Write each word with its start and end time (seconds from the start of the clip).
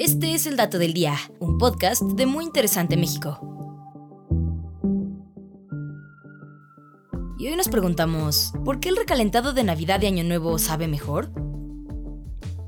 es 0.00 0.46
el 0.46 0.56
Dato 0.56 0.78
del 0.78 0.94
Día, 0.94 1.16
un 1.40 1.58
podcast 1.58 2.02
de 2.02 2.24
Muy 2.24 2.44
Interesante 2.44 2.96
México. 2.96 3.40
Y 7.36 7.48
hoy 7.48 7.56
nos 7.56 7.68
preguntamos, 7.68 8.52
¿por 8.64 8.78
qué 8.78 8.90
el 8.90 8.96
recalentado 8.96 9.52
de 9.52 9.64
Navidad 9.64 10.00
y 10.02 10.06
Año 10.06 10.22
Nuevo 10.22 10.56
sabe 10.58 10.86
mejor? 10.86 11.32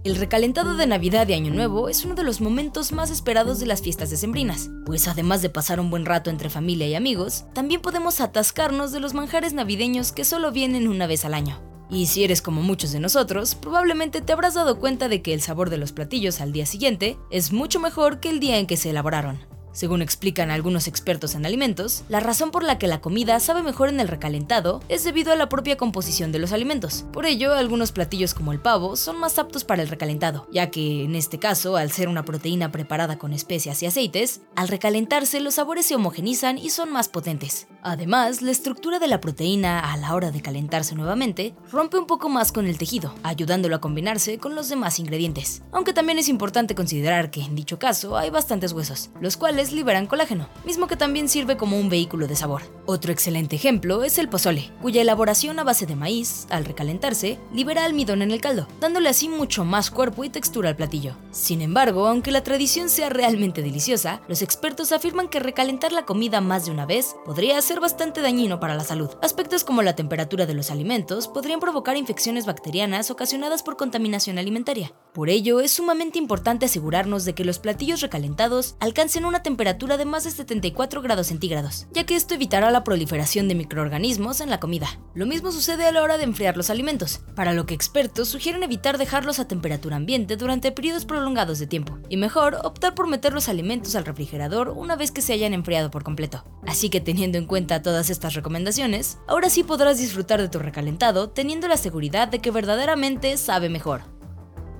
El 0.02 0.16
recalentado 0.16 0.76
de 0.76 0.88
Navidad 0.88 1.28
y 1.28 1.34
Año 1.34 1.54
Nuevo 1.54 1.88
es 1.88 2.04
uno 2.04 2.16
de 2.16 2.24
los 2.24 2.40
momentos 2.40 2.90
más 2.90 3.12
esperados 3.12 3.60
de 3.60 3.66
las 3.66 3.80
fiestas 3.80 4.10
decembrinas, 4.10 4.68
pues 4.84 5.06
además 5.06 5.40
de 5.40 5.50
pasar 5.50 5.78
un 5.78 5.88
buen 5.88 6.06
rato 6.06 6.30
entre 6.30 6.50
familia 6.50 6.88
y 6.88 6.96
amigos, 6.96 7.44
también 7.52 7.80
podemos 7.80 8.20
atascarnos 8.20 8.90
de 8.90 8.98
los 8.98 9.14
manjares 9.14 9.52
navideños 9.52 10.10
que 10.10 10.24
solo 10.24 10.50
vienen 10.50 10.88
una 10.88 11.06
vez 11.06 11.24
al 11.24 11.34
año. 11.34 11.69
Y 11.90 12.06
si 12.06 12.22
eres 12.22 12.40
como 12.40 12.62
muchos 12.62 12.92
de 12.92 13.00
nosotros, 13.00 13.56
probablemente 13.56 14.20
te 14.20 14.32
habrás 14.32 14.54
dado 14.54 14.78
cuenta 14.78 15.08
de 15.08 15.22
que 15.22 15.34
el 15.34 15.40
sabor 15.40 15.70
de 15.70 15.78
los 15.78 15.92
platillos 15.92 16.40
al 16.40 16.52
día 16.52 16.64
siguiente 16.64 17.18
es 17.30 17.52
mucho 17.52 17.80
mejor 17.80 18.20
que 18.20 18.30
el 18.30 18.38
día 18.38 18.58
en 18.58 18.66
que 18.66 18.76
se 18.76 18.90
elaboraron. 18.90 19.40
Según 19.72 20.02
explican 20.02 20.50
algunos 20.50 20.88
expertos 20.88 21.34
en 21.34 21.46
alimentos, 21.46 22.02
la 22.08 22.20
razón 22.20 22.50
por 22.50 22.64
la 22.64 22.78
que 22.78 22.88
la 22.88 23.00
comida 23.00 23.38
sabe 23.38 23.62
mejor 23.62 23.88
en 23.88 24.00
el 24.00 24.08
recalentado 24.08 24.80
es 24.88 25.04
debido 25.04 25.32
a 25.32 25.36
la 25.36 25.48
propia 25.48 25.76
composición 25.76 26.32
de 26.32 26.40
los 26.40 26.52
alimentos. 26.52 27.04
Por 27.12 27.24
ello, 27.24 27.54
algunos 27.54 27.92
platillos 27.92 28.34
como 28.34 28.52
el 28.52 28.60
pavo 28.60 28.96
son 28.96 29.18
más 29.18 29.38
aptos 29.38 29.64
para 29.64 29.82
el 29.82 29.88
recalentado, 29.88 30.48
ya 30.52 30.70
que 30.70 31.04
en 31.04 31.14
este 31.14 31.38
caso, 31.38 31.76
al 31.76 31.92
ser 31.92 32.08
una 32.08 32.24
proteína 32.24 32.72
preparada 32.72 33.16
con 33.16 33.32
especias 33.32 33.82
y 33.82 33.86
aceites, 33.86 34.40
al 34.56 34.68
recalentarse 34.68 35.40
los 35.40 35.54
sabores 35.54 35.86
se 35.86 35.94
homogenizan 35.94 36.58
y 36.58 36.70
son 36.70 36.90
más 36.90 37.08
potentes. 37.08 37.68
Además, 37.82 38.42
la 38.42 38.50
estructura 38.50 38.98
de 38.98 39.08
la 39.08 39.20
proteína 39.20 39.92
a 39.92 39.96
la 39.96 40.14
hora 40.14 40.30
de 40.30 40.42
calentarse 40.42 40.94
nuevamente 40.94 41.54
rompe 41.70 41.96
un 41.96 42.06
poco 42.06 42.28
más 42.28 42.52
con 42.52 42.66
el 42.66 42.76
tejido, 42.76 43.14
ayudándolo 43.22 43.76
a 43.76 43.80
combinarse 43.80 44.38
con 44.38 44.54
los 44.54 44.68
demás 44.68 44.98
ingredientes. 44.98 45.62
Aunque 45.72 45.92
también 45.92 46.18
es 46.18 46.28
importante 46.28 46.74
considerar 46.74 47.30
que 47.30 47.42
en 47.42 47.54
dicho 47.54 47.78
caso 47.78 48.18
hay 48.18 48.30
bastantes 48.30 48.72
huesos, 48.72 49.10
los 49.20 49.36
cuales 49.36 49.59
liberan 49.68 50.06
colágeno, 50.06 50.48
mismo 50.64 50.86
que 50.86 50.96
también 50.96 51.28
sirve 51.28 51.56
como 51.56 51.78
un 51.78 51.90
vehículo 51.90 52.26
de 52.26 52.34
sabor. 52.34 52.62
Otro 52.86 53.12
excelente 53.12 53.56
ejemplo 53.56 54.02
es 54.02 54.18
el 54.18 54.28
pozole, 54.28 54.72
cuya 54.80 55.02
elaboración 55.02 55.58
a 55.58 55.64
base 55.64 55.86
de 55.86 55.94
maíz, 55.94 56.46
al 56.50 56.64
recalentarse, 56.64 57.38
libera 57.52 57.84
almidón 57.84 58.22
en 58.22 58.30
el 58.30 58.40
caldo, 58.40 58.66
dándole 58.80 59.10
así 59.10 59.28
mucho 59.28 59.64
más 59.64 59.90
cuerpo 59.90 60.24
y 60.24 60.30
textura 60.30 60.70
al 60.70 60.76
platillo. 60.76 61.16
Sin 61.30 61.60
embargo, 61.60 62.08
aunque 62.08 62.32
la 62.32 62.42
tradición 62.42 62.88
sea 62.88 63.10
realmente 63.10 63.62
deliciosa, 63.62 64.22
los 64.26 64.42
expertos 64.42 64.92
afirman 64.92 65.28
que 65.28 65.38
recalentar 65.38 65.92
la 65.92 66.06
comida 66.06 66.40
más 66.40 66.64
de 66.64 66.72
una 66.72 66.86
vez 66.86 67.14
podría 67.24 67.60
ser 67.60 67.78
bastante 67.78 68.22
dañino 68.22 68.58
para 68.58 68.74
la 68.74 68.84
salud. 68.84 69.10
Aspectos 69.22 69.62
como 69.62 69.82
la 69.82 69.94
temperatura 69.94 70.46
de 70.46 70.54
los 70.54 70.70
alimentos 70.70 71.28
podrían 71.28 71.60
provocar 71.60 71.96
infecciones 71.96 72.46
bacterianas 72.46 73.10
ocasionadas 73.10 73.62
por 73.62 73.76
contaminación 73.76 74.38
alimentaria. 74.38 74.92
Por 75.12 75.28
ello, 75.28 75.60
es 75.60 75.72
sumamente 75.72 76.18
importante 76.18 76.66
asegurarnos 76.66 77.24
de 77.24 77.34
que 77.34 77.44
los 77.44 77.58
platillos 77.58 78.00
recalentados 78.00 78.76
alcancen 78.80 79.24
una 79.24 79.42
temperatura 79.42 79.49
temperatura 79.50 79.96
de 79.96 80.04
más 80.04 80.22
de 80.22 80.30
74 80.30 81.02
grados 81.02 81.26
centígrados, 81.26 81.88
ya 81.92 82.04
que 82.06 82.14
esto 82.14 82.34
evitará 82.34 82.70
la 82.70 82.84
proliferación 82.84 83.48
de 83.48 83.56
microorganismos 83.56 84.40
en 84.40 84.48
la 84.48 84.60
comida. 84.60 85.00
Lo 85.12 85.26
mismo 85.26 85.50
sucede 85.50 85.86
a 85.86 85.92
la 85.92 86.02
hora 86.02 86.18
de 86.18 86.24
enfriar 86.24 86.56
los 86.56 86.70
alimentos, 86.70 87.22
para 87.34 87.52
lo 87.52 87.66
que 87.66 87.74
expertos 87.74 88.28
sugieren 88.28 88.62
evitar 88.62 88.96
dejarlos 88.96 89.40
a 89.40 89.48
temperatura 89.48 89.96
ambiente 89.96 90.36
durante 90.36 90.70
periodos 90.70 91.04
prolongados 91.04 91.58
de 91.58 91.66
tiempo, 91.66 91.98
y 92.08 92.16
mejor 92.16 92.60
optar 92.62 92.94
por 92.94 93.08
meter 93.08 93.32
los 93.32 93.48
alimentos 93.48 93.96
al 93.96 94.04
refrigerador 94.04 94.68
una 94.68 94.94
vez 94.94 95.10
que 95.10 95.20
se 95.20 95.32
hayan 95.32 95.52
enfriado 95.52 95.90
por 95.90 96.04
completo. 96.04 96.44
Así 96.64 96.88
que 96.88 97.00
teniendo 97.00 97.36
en 97.36 97.46
cuenta 97.46 97.82
todas 97.82 98.08
estas 98.08 98.34
recomendaciones, 98.34 99.18
ahora 99.26 99.50
sí 99.50 99.64
podrás 99.64 99.98
disfrutar 99.98 100.40
de 100.40 100.48
tu 100.48 100.60
recalentado 100.60 101.30
teniendo 101.30 101.66
la 101.66 101.76
seguridad 101.76 102.28
de 102.28 102.38
que 102.38 102.52
verdaderamente 102.52 103.36
sabe 103.36 103.68
mejor. 103.68 104.19